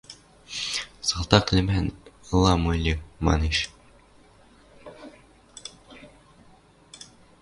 –Салтак 1.07 1.45
лӹмӓн 1.55 1.87
ылам 2.33 2.63
ыльы...– 2.73 2.95
манеш. 3.25 3.57